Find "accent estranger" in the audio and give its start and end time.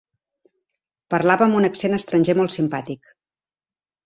1.69-2.37